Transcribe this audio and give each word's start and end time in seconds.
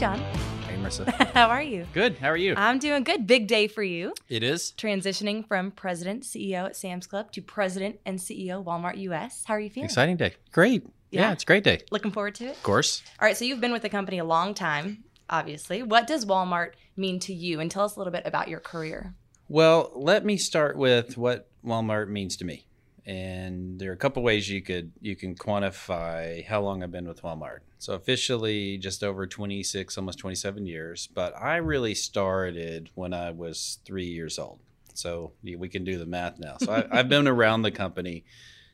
John. 0.00 0.18
Hey, 0.66 0.76
Marissa. 0.78 1.10
How 1.34 1.48
are 1.50 1.60
you? 1.62 1.86
Good. 1.92 2.16
How 2.16 2.28
are 2.28 2.36
you? 2.36 2.54
I'm 2.56 2.78
doing 2.78 3.04
good. 3.04 3.26
Big 3.26 3.46
day 3.46 3.68
for 3.68 3.82
you. 3.82 4.14
it 4.30 4.42
is. 4.42 4.72
Transitioning 4.78 5.46
from 5.46 5.70
president, 5.72 6.22
CEO 6.22 6.64
at 6.64 6.74
Sam's 6.74 7.06
Club 7.06 7.30
to 7.32 7.42
president 7.42 8.00
and 8.06 8.18
CEO 8.18 8.64
Walmart 8.64 8.96
US. 8.96 9.44
How 9.44 9.52
are 9.54 9.60
you 9.60 9.68
feeling? 9.68 9.84
Exciting 9.84 10.16
day. 10.16 10.36
Great. 10.52 10.86
Yeah, 11.10 11.20
Yeah. 11.28 11.32
it's 11.32 11.42
a 11.42 11.46
great 11.46 11.64
day. 11.64 11.80
Looking 11.90 12.12
forward 12.12 12.34
to 12.36 12.46
it? 12.46 12.52
Of 12.56 12.62
course. 12.62 13.02
All 13.20 13.26
right, 13.26 13.36
so 13.36 13.44
you've 13.44 13.60
been 13.60 13.72
with 13.72 13.82
the 13.82 13.90
company 13.90 14.16
a 14.18 14.24
long 14.24 14.54
time, 14.54 15.04
obviously. 15.28 15.82
What 15.82 16.06
does 16.06 16.24
Walmart 16.24 16.70
mean 16.96 17.18
to 17.20 17.34
you? 17.34 17.60
And 17.60 17.70
tell 17.70 17.84
us 17.84 17.96
a 17.96 18.00
little 18.00 18.12
bit 18.12 18.22
about 18.24 18.48
your 18.48 18.60
career. 18.60 19.12
Well, 19.48 19.92
let 19.94 20.24
me 20.24 20.38
start 20.38 20.78
with 20.78 21.18
what 21.18 21.50
Walmart 21.62 22.08
means 22.08 22.38
to 22.38 22.46
me. 22.46 22.64
And 23.10 23.80
there 23.80 23.90
are 23.90 23.94
a 23.94 23.96
couple 23.96 24.22
ways 24.22 24.48
you 24.48 24.62
could 24.62 24.92
you 25.00 25.16
can 25.16 25.34
quantify 25.34 26.46
how 26.46 26.60
long 26.60 26.84
I've 26.84 26.92
been 26.92 27.08
with 27.08 27.22
Walmart. 27.22 27.58
So 27.80 27.94
officially 27.94 28.78
just 28.78 29.02
over 29.02 29.26
26, 29.26 29.98
almost 29.98 30.20
27 30.20 30.64
years, 30.64 31.08
but 31.12 31.36
I 31.36 31.56
really 31.56 31.96
started 31.96 32.88
when 32.94 33.12
I 33.12 33.32
was 33.32 33.78
3 33.84 34.04
years 34.04 34.38
old. 34.38 34.60
So 34.94 35.32
we 35.42 35.68
can 35.68 35.82
do 35.82 35.98
the 35.98 36.06
math 36.06 36.38
now. 36.38 36.56
So 36.58 36.70
I, 36.70 37.00
I've 37.00 37.08
been 37.08 37.26
around 37.36 37.62
the 37.62 37.72
company 37.72 38.22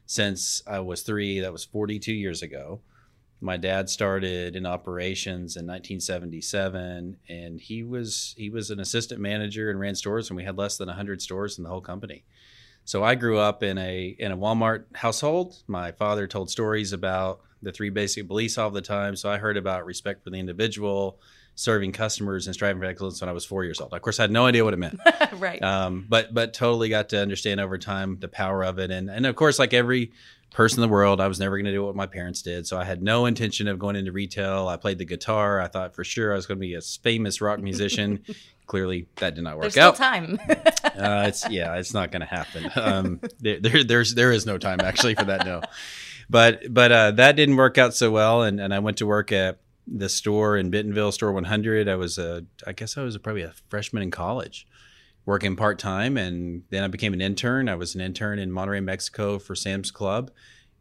since 0.05 0.63
I 0.67 0.81
was 0.81 1.01
3, 1.01 1.41
that 1.41 1.53
was 1.53 1.65
42 1.65 2.13
years 2.13 2.43
ago. 2.43 2.81
My 3.41 3.57
dad 3.57 3.89
started 3.89 4.55
in 4.55 4.67
operations 4.67 5.57
in 5.57 5.67
1977, 5.67 7.17
and 7.27 7.59
he 7.59 7.83
was 7.83 8.35
he 8.37 8.51
was 8.51 8.71
an 8.71 8.81
assistant 8.81 9.19
manager 9.19 9.71
and 9.71 9.81
ran 9.81 9.95
stores, 9.95 10.29
and 10.29 10.37
we 10.37 10.45
had 10.45 10.59
less 10.59 10.77
than 10.77 10.89
100 10.89 11.23
stores 11.23 11.57
in 11.57 11.65
the 11.65 11.71
whole 11.71 11.81
company. 11.81 12.25
So 12.87 13.03
I 13.03 13.17
grew 13.17 13.37
up 13.37 13.65
in 13.65 13.79
a 13.79 14.15
in 14.17 14.31
a 14.31 14.37
Walmart 14.37 14.85
household. 14.95 15.57
My 15.67 15.91
father 15.91 16.29
told 16.29 16.51
stories 16.51 16.93
about 16.93 17.41
the 17.61 17.73
three 17.73 17.91
basic 17.91 18.29
beliefs 18.29 18.59
all 18.59 18.71
the 18.71 18.81
time. 18.81 19.17
So 19.17 19.29
I 19.29 19.39
heard 19.39 19.57
about 19.57 19.85
respect 19.85 20.23
for 20.23 20.31
the 20.31 20.39
individual, 20.39 21.19
serving 21.57 21.91
customers, 21.91 22.47
and 22.47 22.55
striving 22.55 22.81
for 22.81 22.87
excellence 22.87 23.21
when 23.21 23.29
I 23.29 23.33
was 23.33 23.45
four 23.45 23.65
years 23.65 23.81
old. 23.81 23.93
Of 23.93 24.03
course, 24.03 24.21
I 24.21 24.25
had 24.25 24.31
no 24.31 24.47
idea 24.47 24.63
what 24.63 24.75
it 24.75 24.79
meant. 24.79 25.01
right. 25.33 25.61
Um, 25.61 26.07
but 26.09 26.33
but 26.33 26.55
totally 26.55 26.89
got 26.89 27.09
to 27.09 27.21
understand 27.21 27.59
over 27.61 27.79
time 27.79 28.19
the 28.21 28.29
power 28.29 28.63
of 28.63 28.79
it, 28.79 28.93
and 28.93 29.11
and 29.11 29.27
of 29.27 29.35
course, 29.35 29.59
like 29.59 29.75
every 29.75 30.13
person 30.53 30.83
in 30.83 30.89
the 30.89 30.93
world, 30.93 31.21
I 31.21 31.29
was 31.29 31.41
never 31.41 31.57
going 31.57 31.67
to 31.67 31.73
do 31.73 31.85
what 31.85 31.97
my 31.97 32.07
parents 32.07 32.41
did. 32.43 32.67
So 32.67 32.79
I 32.79 32.85
had 32.85 33.03
no 33.03 33.27
intention 33.27 33.69
of 33.69 33.79
going 33.79 33.97
into 33.97 34.13
retail. 34.13 34.69
I 34.69 34.77
played 34.77 34.99
the 34.99 35.05
guitar. 35.05 35.61
I 35.61 35.67
thought 35.69 35.95
for 35.95 36.05
sure 36.05 36.33
I 36.33 36.37
was 36.37 36.47
going 36.47 36.59
to 36.59 36.61
be 36.61 36.75
a 36.75 36.81
famous 36.81 37.41
rock 37.41 37.59
musician. 37.61 38.25
Clearly, 38.67 39.07
that 39.17 39.35
did 39.35 39.45
not 39.45 39.57
work 39.57 39.63
There's 39.63 39.75
still 39.75 39.89
out. 39.89 39.97
time. 39.97 40.39
Uh, 40.97 41.27
it's 41.29 41.47
yeah, 41.51 41.75
it's 41.75 41.93
not 41.93 42.11
going 42.11 42.21
to 42.21 42.27
happen. 42.27 42.71
Um, 42.75 43.21
there, 43.39 43.61
there, 43.61 43.85
there's 43.85 44.15
there 44.15 44.33
is 44.33 44.47
no 44.47 44.57
time 44.57 44.81
actually 44.81 45.15
for 45.15 45.25
that. 45.25 45.45
No, 45.45 45.61
but 46.31 46.73
but 46.73 46.91
uh, 46.91 47.11
that 47.11 47.37
didn't 47.37 47.57
work 47.57 47.77
out 47.77 47.93
so 47.93 48.11
well, 48.11 48.45
and 48.45 48.59
and 48.59 48.73
I 48.73 48.79
went 48.79 48.97
to 48.97 49.07
work 49.07 49.31
at 49.31 49.59
the 49.87 50.09
store 50.09 50.57
in 50.57 50.71
Bentonville, 50.71 51.13
Store 51.13 51.33
100. 51.33 51.89
I 51.89 51.97
was 51.97 52.19
a, 52.19 52.45
I 52.67 52.73
guess 52.73 52.97
I 52.97 53.03
was 53.03 53.17
probably 53.19 53.43
a 53.43 53.55
freshman 53.69 54.03
in 54.03 54.11
college, 54.11 54.67
working 55.25 55.57
part 55.57 55.79
time, 55.79 56.17
and 56.17 56.63
then 56.71 56.83
I 56.83 56.89
became 56.89 57.13
an 57.13 57.21
intern. 57.21 57.69
I 57.69 57.77
was 57.77 57.95
an 57.95 58.01
intern 58.01 58.39
in 58.39 58.51
Monterrey, 58.51 58.83
Mexico 58.83 59.39
for 59.39 59.55
Sam's 59.55 59.91
Club. 59.91 60.31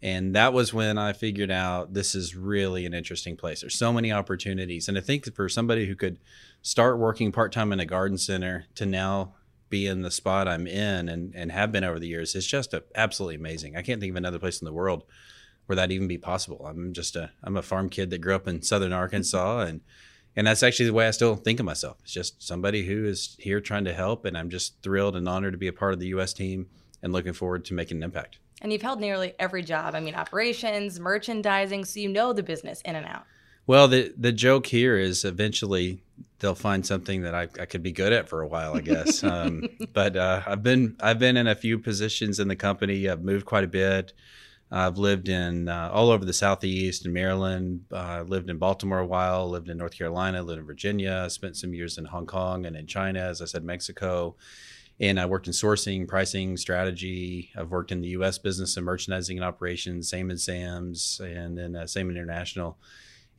And 0.02 0.36
that 0.36 0.54
was 0.54 0.74
when 0.74 0.98
I 0.98 1.14
figured 1.14 1.50
out 1.50 1.94
this 1.94 2.14
is 2.14 2.36
really 2.36 2.86
an 2.86 2.94
interesting 2.94 3.38
place. 3.38 3.62
There's 3.62 3.78
so 3.78 3.94
many 3.94 4.12
opportunities. 4.12 4.88
And 4.88 4.98
I 4.98 5.02
think 5.02 5.34
for 5.34 5.50
somebody 5.50 5.88
who 5.88 5.96
could 5.96 6.20
start 6.62 7.00
working 7.00 7.32
part 7.32 7.52
time 7.52 7.72
in 7.72 7.80
a 7.80 7.86
garden 7.86 8.18
center 8.18 8.66
to 8.76 8.86
now 8.86 9.34
be 9.70 9.88
in 9.88 10.02
the 10.02 10.12
spot 10.12 10.48
I'm 10.48 10.68
in 10.68 11.10
and, 11.10 11.34
and 11.34 11.52
have 11.52 11.72
been 11.72 11.84
over 11.84 12.00
the 12.00 12.08
years, 12.08 12.36
it's 12.36 12.46
just 12.46 12.74
a, 12.74 12.84
absolutely 12.94 13.36
amazing. 13.36 13.76
I 13.76 13.82
can't 13.82 14.00
think 14.00 14.12
of 14.12 14.18
another 14.18 14.38
place 14.38 14.62
in 14.62 14.66
the 14.66 14.74
world 14.74 15.06
where 15.66 15.76
that 15.76 15.92
even 15.92 16.08
be 16.08 16.18
possible. 16.18 16.66
I'm 16.68 16.94
just 16.94 17.16
a 17.16 17.32
I'm 17.44 17.58
a 17.58 17.62
farm 17.62 17.90
kid 17.90 18.10
that 18.12 18.20
grew 18.20 18.36
up 18.36 18.48
in 18.48 18.62
southern 18.62 18.94
Arkansas 18.94 19.62
and 19.62 19.82
and 20.38 20.48
that's 20.48 20.64
actually 20.64 20.88
the 20.88 20.94
way 20.94 21.08
I 21.08 21.12
still 21.12 21.36
think 21.36 21.60
of 21.62 21.66
myself. 21.66 21.98
It's 22.04 22.12
just 22.12 22.44
somebody 22.44 22.86
who 22.86 23.06
is 23.06 23.38
here 23.40 23.62
trying 23.62 23.86
to 23.86 23.94
help 23.94 24.26
and 24.26 24.38
I'm 24.38 24.50
just 24.50 24.82
thrilled 24.84 25.16
and 25.16 25.28
honored 25.30 25.54
to 25.54 25.58
be 25.58 25.68
a 25.68 25.74
part 25.74 25.94
of 25.94 26.00
the 26.00 26.08
US 26.08 26.34
team 26.34 26.68
and 27.02 27.14
looking 27.14 27.34
forward 27.34 27.66
to 27.66 27.74
making 27.74 27.98
an 27.98 28.04
impact. 28.04 28.40
and 28.62 28.72
you've 28.72 28.82
held 28.82 29.00
nearly 29.00 29.34
every 29.40 29.62
job. 29.64 29.96
I 29.96 30.00
mean, 30.00 30.16
operations, 30.16 31.00
merchandising, 31.00 31.86
so 31.86 32.00
you 32.00 32.10
know 32.10 32.34
the 32.34 32.44
business 32.44 32.82
in 32.82 32.96
and 32.96 33.06
out. 33.06 33.24
Well, 33.68 33.88
the 33.88 34.14
the 34.18 34.32
joke 34.32 34.68
here 34.68 34.98
is 34.98 35.26
eventually 35.26 36.04
they'll 36.40 36.54
find 36.56 36.86
something 36.86 37.24
that 37.24 37.34
I, 37.34 37.44
I 37.60 37.66
could 37.66 37.82
be 37.82 37.92
good 37.92 38.14
at 38.14 38.30
for 38.30 38.42
a 38.42 38.48
while, 38.48 38.76
I 38.76 38.82
guess. 38.82 39.24
Um, 39.36 39.68
but 39.94 40.16
uh, 40.16 40.42
I've 40.46 40.62
been 40.64 40.96
I've 41.00 41.18
been 41.20 41.36
in 41.38 41.48
a 41.48 41.56
few 41.56 41.80
positions 41.80 42.40
in 42.40 42.48
the 42.48 42.56
company. 42.56 43.10
I've 43.10 43.24
moved 43.24 43.46
quite 43.46 43.64
a 43.64 43.68
bit. 43.68 44.14
I've 44.72 44.98
lived 44.98 45.30
in 45.30 45.70
uh, 45.70 45.90
all 45.94 46.10
over 46.10 46.26
the 46.26 46.34
southeast 46.34 47.06
in 47.06 47.14
Maryland. 47.14 47.86
Uh, 47.92 48.24
lived 48.28 48.50
in 48.50 48.58
Baltimore 48.58 49.00
a 49.00 49.06
while. 49.06 49.50
Lived 49.50 49.70
in 49.70 49.78
North 49.78 49.98
Carolina. 49.98 50.42
Lived 50.42 50.60
in 50.60 50.66
Virginia. 50.66 51.30
Spent 51.30 51.56
some 51.56 51.74
years 51.74 51.98
in 51.98 52.06
Hong 52.06 52.26
Kong 52.26 52.66
and 52.66 52.76
in 52.76 52.88
China, 52.88 53.20
as 53.20 53.42
I 53.42 53.46
said, 53.46 53.64
Mexico. 53.64 54.36
And 55.00 55.20
I 55.20 55.26
worked 55.26 55.48
in 55.48 55.54
sourcing, 55.54 56.08
pricing, 56.08 56.58
strategy. 56.58 57.52
I've 57.56 57.70
worked 57.70 57.92
in 57.92 58.02
the 58.02 58.10
U.S. 58.10 58.38
business 58.38 58.78
and 58.78 58.86
merchandising 58.86 59.38
and 59.38 59.46
operations, 59.46 60.10
same 60.10 60.32
in 60.32 60.38
Sam's, 60.38 61.20
and 61.24 61.58
then 61.58 61.76
uh, 61.76 61.86
same 61.86 62.10
in 62.10 62.16
international. 62.16 62.78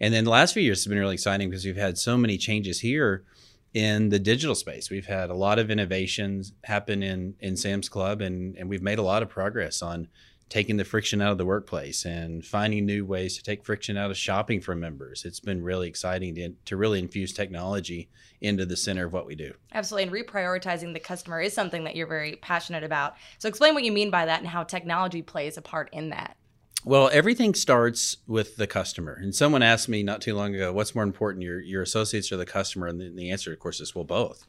And 0.00 0.12
then 0.12 0.24
the 0.24 0.30
last 0.30 0.52
few 0.52 0.62
years 0.62 0.84
have 0.84 0.90
been 0.90 0.98
really 0.98 1.14
exciting 1.14 1.48
because 1.48 1.64
we've 1.64 1.76
had 1.76 1.96
so 1.96 2.18
many 2.18 2.36
changes 2.36 2.80
here 2.80 3.24
in 3.72 4.10
the 4.10 4.18
digital 4.18 4.54
space. 4.54 4.90
We've 4.90 5.06
had 5.06 5.30
a 5.30 5.34
lot 5.34 5.58
of 5.58 5.70
innovations 5.70 6.52
happen 6.64 7.02
in 7.02 7.34
in 7.40 7.56
Sam's 7.56 7.88
Club, 7.88 8.20
and 8.20 8.56
and 8.56 8.68
we've 8.68 8.82
made 8.82 8.98
a 8.98 9.02
lot 9.02 9.22
of 9.22 9.28
progress 9.28 9.82
on 9.82 10.08
taking 10.48 10.76
the 10.76 10.84
friction 10.84 11.20
out 11.20 11.32
of 11.32 11.38
the 11.38 11.44
workplace 11.44 12.04
and 12.04 12.44
finding 12.44 12.86
new 12.86 13.04
ways 13.04 13.36
to 13.36 13.42
take 13.42 13.64
friction 13.64 13.96
out 13.96 14.10
of 14.10 14.16
shopping 14.16 14.60
for 14.60 14.76
members. 14.76 15.24
It's 15.24 15.40
been 15.40 15.62
really 15.62 15.88
exciting 15.88 16.36
to, 16.36 16.50
to 16.66 16.76
really 16.76 17.00
infuse 17.00 17.32
technology 17.32 18.08
into 18.40 18.64
the 18.64 18.76
center 18.76 19.06
of 19.06 19.12
what 19.12 19.26
we 19.26 19.34
do. 19.34 19.52
Absolutely. 19.72 20.04
And 20.04 20.26
reprioritizing 20.26 20.92
the 20.92 21.00
customer 21.00 21.40
is 21.40 21.52
something 21.52 21.84
that 21.84 21.96
you're 21.96 22.06
very 22.06 22.36
passionate 22.36 22.84
about. 22.84 23.14
So 23.38 23.48
explain 23.48 23.74
what 23.74 23.82
you 23.82 23.90
mean 23.90 24.10
by 24.10 24.26
that 24.26 24.40
and 24.40 24.48
how 24.48 24.62
technology 24.62 25.22
plays 25.22 25.56
a 25.56 25.62
part 25.62 25.88
in 25.92 26.10
that. 26.10 26.36
Well, 26.84 27.10
everything 27.12 27.54
starts 27.54 28.18
with 28.28 28.56
the 28.56 28.68
customer. 28.68 29.18
And 29.20 29.34
someone 29.34 29.64
asked 29.64 29.88
me 29.88 30.04
not 30.04 30.20
too 30.20 30.36
long 30.36 30.54
ago, 30.54 30.72
what's 30.72 30.94
more 30.94 31.02
important, 31.02 31.42
your, 31.42 31.60
your 31.60 31.82
associates 31.82 32.30
or 32.30 32.36
the 32.36 32.46
customer? 32.46 32.86
And 32.86 33.00
the, 33.00 33.08
the 33.08 33.30
answer, 33.32 33.52
of 33.52 33.58
course, 33.58 33.80
is 33.80 33.96
well, 33.96 34.04
both. 34.04 34.46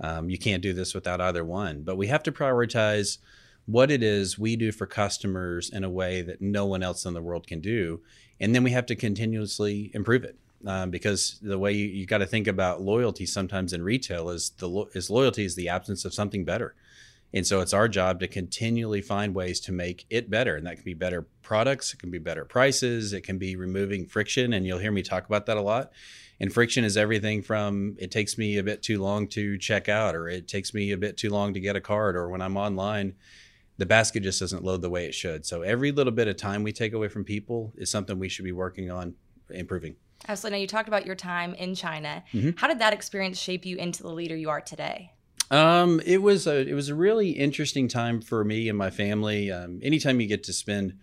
Um, 0.00 0.28
you 0.28 0.38
can't 0.38 0.62
do 0.62 0.72
this 0.72 0.94
without 0.94 1.20
either 1.20 1.44
one. 1.44 1.82
But 1.82 1.96
we 1.96 2.08
have 2.08 2.24
to 2.24 2.32
prioritize 2.32 3.18
what 3.66 3.90
it 3.90 4.02
is 4.02 4.38
we 4.38 4.56
do 4.56 4.72
for 4.72 4.86
customers 4.86 5.70
in 5.70 5.84
a 5.84 5.90
way 5.90 6.22
that 6.22 6.40
no 6.40 6.64
one 6.66 6.82
else 6.82 7.04
in 7.04 7.14
the 7.14 7.22
world 7.22 7.46
can 7.46 7.60
do. 7.60 8.00
And 8.40 8.54
then 8.54 8.62
we 8.62 8.70
have 8.70 8.86
to 8.86 8.96
continuously 8.96 9.90
improve 9.94 10.24
it. 10.24 10.38
Um, 10.64 10.90
because 10.90 11.38
the 11.42 11.58
way 11.58 11.72
you, 11.72 11.86
you 11.86 12.06
got 12.06 12.18
to 12.18 12.26
think 12.26 12.46
about 12.46 12.80
loyalty 12.80 13.26
sometimes 13.26 13.72
in 13.72 13.82
retail 13.82 14.30
is 14.30 14.50
the 14.58 14.68
lo- 14.68 14.88
is 14.94 15.10
loyalty 15.10 15.44
is 15.44 15.54
the 15.54 15.68
absence 15.68 16.04
of 16.04 16.14
something 16.14 16.44
better. 16.44 16.74
And 17.34 17.46
so 17.46 17.60
it's 17.60 17.74
our 17.74 17.88
job 17.88 18.20
to 18.20 18.26
continually 18.26 19.02
find 19.02 19.34
ways 19.34 19.60
to 19.60 19.72
make 19.72 20.06
it 20.08 20.30
better. 20.30 20.56
And 20.56 20.66
that 20.66 20.76
can 20.76 20.84
be 20.84 20.94
better 20.94 21.26
products, 21.42 21.92
it 21.92 21.98
can 21.98 22.10
be 22.10 22.18
better 22.18 22.44
prices, 22.44 23.12
it 23.12 23.20
can 23.20 23.36
be 23.36 23.54
removing 23.54 24.06
friction. 24.06 24.54
And 24.54 24.66
you'll 24.66 24.78
hear 24.78 24.90
me 24.90 25.02
talk 25.02 25.26
about 25.26 25.46
that 25.46 25.58
a 25.58 25.62
lot. 25.62 25.92
And 26.40 26.52
friction 26.52 26.84
is 26.84 26.96
everything 26.96 27.42
from 27.42 27.96
it 27.98 28.10
takes 28.10 28.38
me 28.38 28.56
a 28.56 28.62
bit 28.62 28.82
too 28.82 29.00
long 29.00 29.28
to 29.28 29.58
check 29.58 29.88
out, 29.88 30.14
or 30.14 30.28
it 30.28 30.48
takes 30.48 30.74
me 30.74 30.92
a 30.92 30.96
bit 30.96 31.16
too 31.16 31.30
long 31.30 31.54
to 31.54 31.60
get 31.60 31.76
a 31.76 31.80
card, 31.80 32.16
or 32.16 32.28
when 32.28 32.42
I'm 32.42 32.56
online, 32.56 33.14
the 33.78 33.86
basket 33.86 34.22
just 34.22 34.40
doesn't 34.40 34.64
load 34.64 34.82
the 34.82 34.90
way 34.90 35.06
it 35.06 35.14
should. 35.14 35.44
So 35.44 35.62
every 35.62 35.92
little 35.92 36.12
bit 36.12 36.28
of 36.28 36.36
time 36.36 36.62
we 36.62 36.72
take 36.72 36.92
away 36.92 37.08
from 37.08 37.24
people 37.24 37.72
is 37.76 37.90
something 37.90 38.18
we 38.18 38.28
should 38.28 38.44
be 38.44 38.52
working 38.52 38.90
on 38.90 39.14
improving. 39.50 39.96
Absolutely. 40.28 40.58
Now, 40.58 40.60
you 40.62 40.66
talked 40.66 40.88
about 40.88 41.06
your 41.06 41.14
time 41.14 41.54
in 41.54 41.74
China. 41.74 42.24
Mhm. 42.32 42.58
How 42.58 42.68
did 42.68 42.78
that 42.78 42.92
experience 42.92 43.38
shape 43.38 43.66
you 43.66 43.76
into 43.76 44.02
the 44.02 44.10
leader 44.10 44.36
you 44.36 44.48
are 44.48 44.60
today? 44.60 45.12
Um, 45.50 46.00
it 46.04 46.22
was 46.22 46.46
a 46.46 46.66
it 46.68 46.74
was 46.74 46.88
a 46.88 46.94
really 46.94 47.30
interesting 47.30 47.86
time 47.86 48.20
for 48.20 48.44
me 48.44 48.68
and 48.68 48.76
my 48.76 48.90
family. 48.90 49.52
Um, 49.52 49.78
anytime 49.82 50.20
you 50.20 50.26
get 50.26 50.42
to 50.44 50.52
spend 50.52 50.94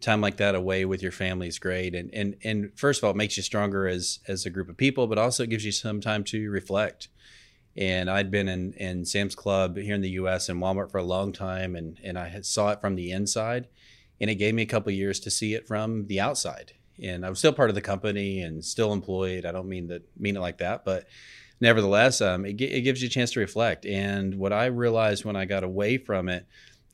time 0.00 0.20
like 0.20 0.38
that 0.38 0.54
away 0.54 0.84
with 0.84 1.02
your 1.02 1.12
family 1.12 1.48
is 1.48 1.58
great, 1.58 1.94
and 1.94 2.08
and 2.14 2.36
and 2.42 2.70
first 2.74 3.00
of 3.00 3.04
all, 3.04 3.10
it 3.10 3.16
makes 3.16 3.36
you 3.36 3.42
stronger 3.42 3.86
as 3.86 4.20
as 4.26 4.46
a 4.46 4.50
group 4.50 4.70
of 4.70 4.78
people, 4.78 5.06
but 5.06 5.18
also 5.18 5.42
it 5.42 5.50
gives 5.50 5.64
you 5.64 5.72
some 5.72 6.00
time 6.00 6.24
to 6.24 6.50
reflect. 6.50 7.08
And 7.76 8.10
I'd 8.10 8.30
been 8.30 8.48
in 8.48 8.72
in 8.74 9.04
Sam's 9.04 9.34
Club 9.34 9.76
here 9.76 9.94
in 9.94 10.02
the 10.02 10.10
U.S. 10.10 10.48
and 10.48 10.60
Walmart 10.60 10.90
for 10.90 10.98
a 10.98 11.04
long 11.04 11.32
time, 11.32 11.74
and 11.74 11.98
and 12.02 12.18
I 12.18 12.40
saw 12.42 12.70
it 12.70 12.80
from 12.80 12.96
the 12.96 13.12
inside, 13.12 13.68
and 14.20 14.28
it 14.28 14.34
gave 14.34 14.54
me 14.54 14.62
a 14.62 14.66
couple 14.66 14.92
years 14.92 15.20
to 15.20 15.30
see 15.30 15.54
it 15.54 15.66
from 15.66 16.06
the 16.06 16.20
outside. 16.20 16.72
And 17.02 17.24
I 17.24 17.30
was 17.30 17.38
still 17.38 17.54
part 17.54 17.70
of 17.70 17.74
the 17.74 17.80
company 17.80 18.42
and 18.42 18.62
still 18.62 18.92
employed. 18.92 19.46
I 19.46 19.52
don't 19.52 19.68
mean 19.68 19.88
that 19.88 20.02
mean 20.18 20.36
it 20.36 20.40
like 20.40 20.58
that, 20.58 20.84
but 20.84 21.06
nevertheless, 21.60 22.20
um, 22.20 22.44
it, 22.44 22.60
it 22.60 22.82
gives 22.82 23.00
you 23.00 23.06
a 23.06 23.10
chance 23.10 23.30
to 23.32 23.40
reflect. 23.40 23.86
And 23.86 24.34
what 24.34 24.52
I 24.52 24.66
realized 24.66 25.24
when 25.24 25.36
I 25.36 25.46
got 25.46 25.64
away 25.64 25.96
from 25.96 26.28
it 26.28 26.46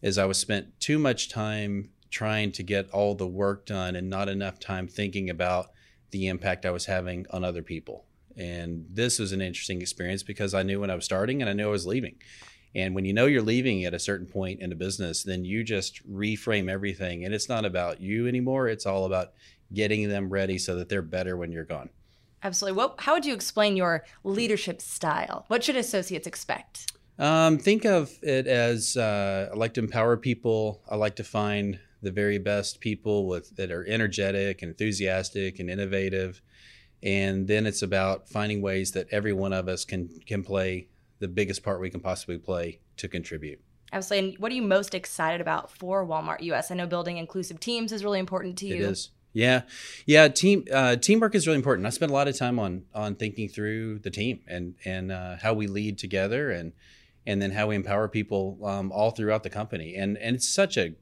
is 0.03 0.19
I 0.19 0.27
was 0.27 0.39
spent 0.39 0.79
too 0.79 0.99
much 0.99 1.29
time 1.29 1.91
trying 2.11 2.53
to 2.53 2.63
get 2.63 2.91
all 2.91 3.15
the 3.15 3.27
work 3.27 3.67
done 3.67 3.97
and 3.97 4.09
not 4.09 4.29
enough 4.29 4.61
time 4.61 4.87
thinking 4.87 5.29
about 5.29 5.71
the 6.11 6.29
impact 6.29 6.65
I 6.65 6.71
was 6.71 6.87
having 6.87 7.27
on 7.31 7.45
other 7.45 7.63
people. 7.63 8.05
And 8.39 8.87
this 8.89 9.19
was 9.19 9.33
an 9.33 9.41
interesting 9.41 9.83
experience 9.83 10.23
because 10.23 10.55
I 10.55 10.63
knew 10.63 10.81
when 10.81 10.91
I 10.91 10.95
was 10.95 11.05
starting 11.05 11.43
and 11.43 11.51
I 11.51 11.55
knew 11.55 11.67
I 11.67 11.73
was 11.73 11.87
leaving. 11.87 12.17
And 12.75 12.95
when 12.95 13.05
you 13.05 13.13
know 13.13 13.27
you're 13.27 13.43
leaving 13.43 13.85
at 13.85 13.95
a 13.95 13.99
certain 13.99 14.27
point 14.27 14.61
in 14.61 14.71
a 14.71 14.77
business, 14.77 15.25
then 15.25 15.45
you 15.45 15.65
just 15.65 16.09
reframe 16.09 16.71
everything. 16.71 17.25
And 17.25 17.35
it's 17.35 17.49
not 17.49 17.65
about 17.65 18.01
you 18.01 18.29
anymore. 18.29 18.69
It's 18.69 18.87
all 18.87 19.05
about 19.07 19.33
getting 19.73 20.09
them 20.09 20.29
ready 20.29 20.59
so 20.59 20.77
that 20.77 20.89
they're 20.89 21.03
better 21.03 21.37
when 21.37 21.51
you're 21.51 21.65
gone. 21.65 21.91
Absolutely. 22.43 22.77
What, 22.77 23.01
how 23.01 23.15
would 23.15 23.27
you 23.27 23.35
explain 23.35 23.77
your 23.77 24.05
leadership 24.23 24.81
style? 24.81 25.45
What 25.49 25.65
should 25.65 25.77
associates 25.77 26.27
expect? 26.27 26.93
Um, 27.19 27.59
think 27.59 27.85
of 27.85 28.13
it 28.23 28.47
as 28.47 28.97
uh, 28.97 29.49
I 29.53 29.57
like 29.57 29.75
to 29.75 29.81
empower 29.81 30.17
people. 30.17 30.83
I 30.89 30.95
like 30.95 31.17
to 31.17 31.25
find 31.25 31.81
the 32.01 32.13
very 32.13 32.39
best 32.39 32.79
people 32.79 33.27
with 33.27 33.57
that 33.57 33.73
are 33.73 33.85
energetic 33.87 34.63
and 34.63 34.71
enthusiastic 34.71 35.59
and 35.59 35.69
innovative. 35.69 36.41
And 37.03 37.47
then 37.47 37.67
it's 37.67 37.83
about 37.83 38.29
finding 38.29 38.61
ways 38.61 38.93
that 38.93 39.07
every 39.11 39.33
one 39.33 39.53
of 39.53 39.69
us 39.69 39.85
can 39.85 40.09
can 40.27 40.43
play 40.43 40.89
the 41.21 41.29
biggest 41.29 41.63
part 41.63 41.81
we 41.81 41.91
can 41.91 42.01
possibly 42.01 42.39
play 42.39 42.81
to 42.97 43.09
contribute. 43.09 43.61
Absolutely. 43.93 44.31
And 44.31 44.39
what 44.39 44.53
are 44.53 44.55
you 44.55 44.63
most 44.63 44.95
excited 44.95 45.41
about 45.41 45.71
for 45.71 46.07
Walmart 46.07 46.43
US? 46.43 46.71
I 46.71 46.75
know 46.75 46.87
building 46.87 47.17
inclusive 47.17 47.61
teams 47.61 47.93
is 47.93 48.05
really 48.05 48.19
important 48.19 48.59
to 48.59 48.67
you. 48.67 48.77
It 48.77 48.81
is. 48.83 49.11
Yeah, 49.33 49.63
yeah. 50.07 50.29
Team 50.29 50.65
uh, 50.73 50.97
teamwork 50.97 51.35
is 51.35 51.47
really 51.47 51.59
important. 51.59 51.87
I 51.87 51.91
spend 51.91 52.11
a 52.11 52.15
lot 52.15 52.29
of 52.29 52.37
time 52.37 52.59
on 52.59 52.85
on 52.95 53.15
thinking 53.15 53.49
through 53.49 54.01
the 54.01 54.11
team 54.11 54.41
and 54.47 54.75
and 54.85 55.13
uh, 55.13 55.37
how 55.41 55.55
we 55.55 55.67
lead 55.67 55.99
together 55.99 56.51
and 56.51 56.73
and 57.29 57.43
then 57.43 57.51
how 57.51 57.67
we 57.67 57.77
empower 57.77 58.09
people 58.09 58.59
um, 58.65 58.91
all 58.91 59.11
throughout 59.11 59.43
the 59.43 59.51
company. 59.51 59.95
And 59.95 60.17
and 60.17 60.35
it's 60.35 60.49
such 60.49 60.79
a 60.79 60.95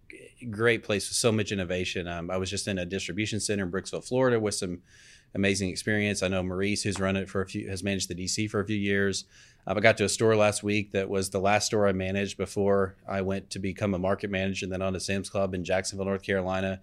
great 0.51 0.83
place 0.83 1.09
with 1.09 1.17
so 1.17 1.31
much 1.31 1.53
innovation. 1.53 2.09
Um, 2.09 2.31
I 2.33 2.37
was 2.37 2.51
just 2.51 2.67
in 2.67 2.79
a 2.79 2.85
distribution 2.85 3.39
center 3.39 3.65
in 3.65 3.71
Brooksville, 3.71 4.07
Florida, 4.07 4.41
with 4.41 4.57
some 4.57 4.83
amazing 5.37 5.71
experience. 5.71 6.25
I 6.25 6.29
know 6.29 6.43
Maurice, 6.43 6.83
who's 6.83 6.99
run 6.99 7.15
it 7.15 7.31
for 7.31 7.43
a 7.43 7.47
few, 7.47 7.71
has 7.71 7.85
managed 7.85 8.09
the 8.09 8.15
DC 8.17 8.51
for 8.51 8.59
a 8.59 8.67
few 8.67 8.77
years. 8.77 9.25
Uh, 9.69 9.75
I 9.77 9.81
got 9.81 9.97
to 9.99 10.05
a 10.05 10.09
store 10.09 10.35
last 10.35 10.65
week 10.65 10.91
that 10.93 11.09
was 11.09 11.31
the 11.31 11.39
last 11.39 11.67
store 11.67 11.87
I 11.87 11.93
managed 11.93 12.37
before 12.37 12.97
I 13.09 13.21
went 13.21 13.51
to 13.51 13.61
become 13.61 13.95
a 13.95 13.99
market 13.99 14.29
manager 14.29 14.67
and 14.67 14.73
then 14.73 14.83
on 14.83 14.95
to 14.95 15.01
Sam's 15.01 15.31
Club 15.31 15.55
in 15.55 15.63
Jacksonville, 15.65 16.07
North 16.07 16.23
Carolina. 16.23 16.81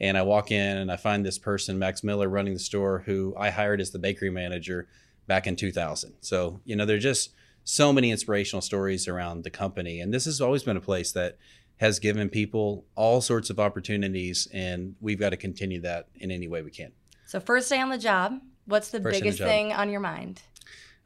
And 0.00 0.16
I 0.16 0.22
walk 0.22 0.52
in 0.52 0.76
and 0.76 0.92
I 0.92 0.96
find 0.96 1.26
this 1.26 1.38
person, 1.38 1.80
Max 1.80 2.04
Miller, 2.04 2.28
running 2.28 2.54
the 2.54 2.60
store, 2.60 3.02
who 3.06 3.34
I 3.36 3.50
hired 3.50 3.80
as 3.80 3.90
the 3.90 3.98
bakery 3.98 4.30
manager 4.30 4.86
back 5.26 5.48
in 5.48 5.56
2000. 5.56 6.14
So, 6.20 6.60
you 6.64 6.76
know, 6.76 6.86
they're 6.86 6.98
just 6.98 7.30
so 7.64 7.92
many 7.92 8.10
inspirational 8.10 8.60
stories 8.60 9.08
around 9.08 9.42
the 9.42 9.50
company. 9.50 10.00
And 10.00 10.12
this 10.12 10.26
has 10.26 10.40
always 10.40 10.62
been 10.62 10.76
a 10.76 10.82
place 10.82 11.12
that 11.12 11.38
has 11.78 11.98
given 11.98 12.28
people 12.28 12.84
all 12.94 13.20
sorts 13.20 13.50
of 13.50 13.58
opportunities, 13.58 14.46
and 14.52 14.94
we've 15.00 15.18
got 15.18 15.30
to 15.30 15.36
continue 15.36 15.80
that 15.80 16.08
in 16.14 16.30
any 16.30 16.46
way 16.46 16.62
we 16.62 16.70
can. 16.70 16.92
So, 17.26 17.40
first 17.40 17.68
day 17.68 17.80
on 17.80 17.88
the 17.88 17.98
job, 17.98 18.40
what's 18.66 18.90
the 18.90 19.00
first 19.00 19.20
biggest 19.20 19.38
thing 19.38 19.72
on 19.72 19.90
your 19.90 20.00
mind? 20.00 20.42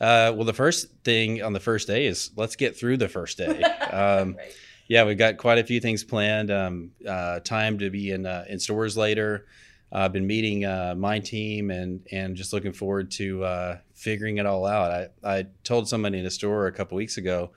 Uh, 0.01 0.33
well, 0.35 0.45
the 0.45 0.53
first 0.53 0.89
thing 1.05 1.43
on 1.43 1.53
the 1.53 1.61
first 1.61 1.87
day 1.87 2.07
is 2.07 2.31
let's 2.37 2.55
get 2.55 2.77
through 2.77 2.99
the 2.99 3.09
first 3.09 3.39
day. 3.39 3.65
Um, 3.89 4.35
right. 4.37 4.55
Yeah, 4.87 5.05
we've 5.05 5.17
got 5.17 5.39
quite 5.39 5.57
a 5.57 5.65
few 5.65 5.81
things 5.81 6.05
planned. 6.05 6.51
Um, 6.51 6.91
uh, 7.09 7.41
time 7.41 7.79
to 7.79 7.89
be 7.89 8.11
in 8.11 8.27
uh, 8.27 8.45
in 8.51 8.59
stores 8.59 8.99
later. 8.99 9.47
I've 9.91 10.13
been 10.13 10.27
meeting 10.27 10.65
uh, 10.65 10.95
my 10.97 11.19
team 11.19 11.71
and 11.71 12.07
and 12.13 12.37
just 12.37 12.53
looking 12.53 12.73
forward 12.73 13.11
to 13.13 13.45
uh, 13.45 13.79
figuring 13.95 14.39
it 14.39 14.47
all 14.47 14.67
out. 14.67 14.91
I, 15.25 15.39
I 15.39 15.47
told 15.65 15.89
somebody 15.89 16.19
in 16.19 16.27
a 16.27 16.31
store 16.31 16.67
a 16.67 16.73
couple 16.73 16.97
weeks 16.97 17.17
ago. 17.17 17.53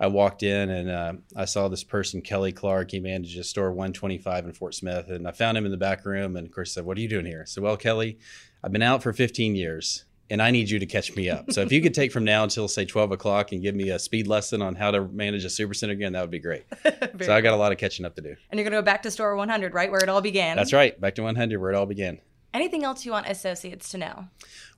I 0.00 0.06
walked 0.06 0.44
in 0.44 0.70
and 0.70 0.90
uh, 0.90 1.12
I 1.34 1.44
saw 1.44 1.66
this 1.66 1.82
person, 1.82 2.20
Kelly 2.22 2.52
Clark. 2.52 2.92
He 2.92 3.00
manages 3.00 3.50
store 3.50 3.70
125 3.70 4.44
in 4.44 4.52
Fort 4.52 4.74
Smith, 4.74 5.08
and 5.08 5.26
I 5.26 5.32
found 5.32 5.58
him 5.58 5.64
in 5.64 5.72
the 5.72 5.76
back 5.76 6.04
room. 6.04 6.36
And 6.36 6.46
of 6.46 6.52
course, 6.52 6.72
said, 6.72 6.84
"What 6.84 6.96
are 6.98 7.00
you 7.00 7.08
doing 7.08 7.26
here?" 7.26 7.42
I 7.42 7.44
said, 7.46 7.62
"Well, 7.62 7.76
Kelly, 7.76 8.18
I've 8.62 8.72
been 8.72 8.82
out 8.82 9.02
for 9.02 9.12
15 9.12 9.54
years 9.54 10.04
and 10.30 10.42
I 10.42 10.50
need 10.50 10.68
you 10.68 10.78
to 10.78 10.86
catch 10.86 11.14
me 11.16 11.30
up. 11.30 11.50
So 11.52 11.62
if 11.62 11.72
you 11.72 11.80
could 11.80 11.94
take 11.94 12.12
from 12.12 12.24
now 12.24 12.44
until 12.44 12.68
say 12.68 12.84
12 12.84 13.12
o'clock 13.12 13.52
and 13.52 13.62
give 13.62 13.74
me 13.74 13.90
a 13.90 13.98
speed 13.98 14.26
lesson 14.26 14.60
on 14.60 14.74
how 14.74 14.90
to 14.90 15.02
manage 15.08 15.44
a 15.44 15.48
supercenter 15.48 15.92
again, 15.92 16.12
that 16.12 16.20
would 16.20 16.30
be 16.30 16.38
great. 16.38 16.64
so 17.20 17.34
I 17.34 17.40
got 17.40 17.54
a 17.54 17.56
lot 17.56 17.72
of 17.72 17.78
catching 17.78 18.04
up 18.04 18.14
to 18.16 18.22
do. 18.22 18.36
And 18.50 18.58
you're 18.58 18.68
going 18.68 18.72
to 18.72 18.78
go 18.78 18.82
back 18.82 19.02
to 19.02 19.10
store 19.10 19.34
100, 19.36 19.74
right? 19.74 19.90
Where 19.90 20.02
it 20.02 20.08
all 20.08 20.20
began. 20.20 20.56
That's 20.56 20.72
right. 20.72 20.98
Back 21.00 21.14
to 21.16 21.22
100 21.22 21.58
where 21.58 21.72
it 21.72 21.76
all 21.76 21.86
began. 21.86 22.20
Anything 22.52 22.84
else 22.84 23.04
you 23.04 23.12
want 23.12 23.26
associates 23.26 23.90
to 23.90 23.98
know? 23.98 24.28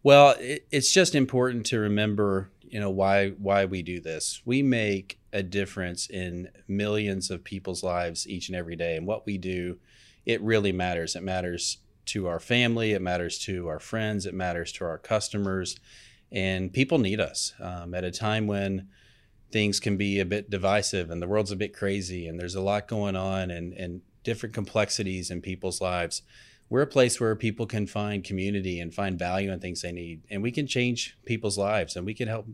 Well, 0.02 0.34
it, 0.38 0.66
it's 0.70 0.92
just 0.92 1.14
important 1.14 1.66
to 1.66 1.78
remember, 1.78 2.50
you 2.62 2.80
know, 2.80 2.90
why 2.90 3.30
why 3.30 3.64
we 3.64 3.82
do 3.82 4.00
this. 4.00 4.42
We 4.44 4.62
make 4.62 5.18
a 5.32 5.42
difference 5.42 6.10
in 6.10 6.48
millions 6.66 7.30
of 7.30 7.44
people's 7.44 7.82
lives 7.82 8.26
each 8.28 8.48
and 8.48 8.56
every 8.56 8.74
day. 8.74 8.96
And 8.96 9.06
what 9.06 9.24
we 9.24 9.38
do, 9.38 9.78
it 10.26 10.42
really 10.42 10.72
matters. 10.72 11.14
It 11.14 11.22
matters 11.22 11.78
to 12.06 12.26
our 12.26 12.40
family, 12.40 12.92
it 12.92 13.02
matters 13.02 13.38
to 13.40 13.68
our 13.68 13.78
friends, 13.78 14.26
it 14.26 14.34
matters 14.34 14.72
to 14.72 14.84
our 14.84 14.98
customers, 14.98 15.78
and 16.32 16.72
people 16.72 16.98
need 16.98 17.20
us 17.20 17.54
um, 17.60 17.94
at 17.94 18.04
a 18.04 18.10
time 18.10 18.46
when 18.46 18.88
things 19.50 19.80
can 19.80 19.96
be 19.96 20.20
a 20.20 20.24
bit 20.24 20.48
divisive 20.48 21.10
and 21.10 21.20
the 21.20 21.26
world's 21.26 21.50
a 21.50 21.56
bit 21.56 21.74
crazy 21.74 22.28
and 22.28 22.38
there's 22.38 22.54
a 22.54 22.60
lot 22.60 22.86
going 22.86 23.16
on 23.16 23.50
and, 23.50 23.72
and 23.72 24.00
different 24.22 24.54
complexities 24.54 25.30
in 25.30 25.40
people's 25.40 25.80
lives. 25.80 26.22
We're 26.68 26.82
a 26.82 26.86
place 26.86 27.20
where 27.20 27.34
people 27.34 27.66
can 27.66 27.86
find 27.86 28.22
community 28.22 28.78
and 28.78 28.94
find 28.94 29.18
value 29.18 29.50
in 29.50 29.58
things 29.58 29.82
they 29.82 29.90
need, 29.90 30.22
and 30.30 30.40
we 30.40 30.52
can 30.52 30.68
change 30.68 31.16
people's 31.24 31.58
lives 31.58 31.96
and 31.96 32.06
we 32.06 32.14
can 32.14 32.28
help 32.28 32.46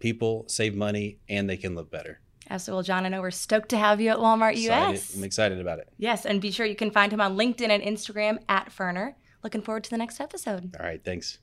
people 0.00 0.44
save 0.48 0.74
money 0.74 1.18
and 1.28 1.48
they 1.48 1.56
can 1.56 1.74
live 1.74 1.90
better. 1.90 2.20
Absolutely. 2.52 2.76
Well, 2.76 2.82
John, 2.82 3.06
I 3.06 3.08
know 3.08 3.22
we're 3.22 3.30
stoked 3.30 3.70
to 3.70 3.78
have 3.78 3.98
you 3.98 4.10
at 4.10 4.18
Walmart 4.18 4.52
excited. 4.52 4.96
US. 4.96 5.16
I'm 5.16 5.24
excited 5.24 5.58
about 5.58 5.78
it. 5.78 5.88
Yes, 5.96 6.26
and 6.26 6.38
be 6.38 6.50
sure 6.50 6.66
you 6.66 6.76
can 6.76 6.90
find 6.90 7.10
him 7.10 7.20
on 7.20 7.34
LinkedIn 7.34 7.70
and 7.70 7.82
Instagram 7.82 8.40
at 8.46 8.70
Furner. 8.70 9.14
Looking 9.42 9.62
forward 9.62 9.84
to 9.84 9.90
the 9.90 9.96
next 9.96 10.20
episode. 10.20 10.76
All 10.78 10.84
right, 10.84 11.02
thanks. 11.02 11.38